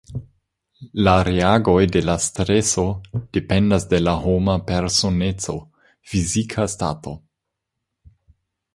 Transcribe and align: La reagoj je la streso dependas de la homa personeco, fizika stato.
La 1.07 1.11
reagoj 1.27 1.75
je 1.83 2.01
la 2.05 2.15
streso 2.23 2.87
dependas 3.39 3.87
de 3.93 4.01
la 4.07 4.17
homa 4.25 4.59
personeco, 4.73 5.59
fizika 6.15 6.71
stato. 6.79 7.19